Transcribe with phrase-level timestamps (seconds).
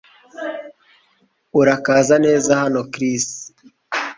[1.59, 3.25] Urakaza neza hano Chris